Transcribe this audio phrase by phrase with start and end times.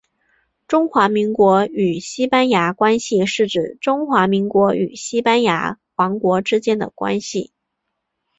[0.67, 7.51] 中华民国与西班牙关系是指中华民国与西班牙王国之间的关系。